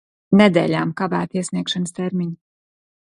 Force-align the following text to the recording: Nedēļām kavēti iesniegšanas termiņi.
Nedēļām 0.39 0.93
kavēti 1.01 1.41
iesniegšanas 1.43 1.95
termiņi. 2.01 2.35